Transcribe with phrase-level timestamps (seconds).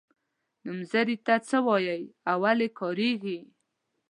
[0.65, 3.39] نومځري څه ته وايي او ولې کاریږي.